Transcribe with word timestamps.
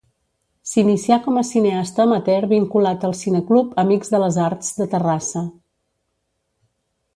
S'inicià 0.69 1.17
com 1.25 1.35
a 1.41 1.43
cineasta 1.49 2.01
amateur 2.05 2.39
vinculat 2.55 3.05
al 3.09 3.13
Cineclub 3.21 3.77
Amics 3.85 4.11
de 4.15 4.23
les 4.25 4.41
Arts 4.47 4.73
de 4.81 4.91
Terrassa. 4.97 5.47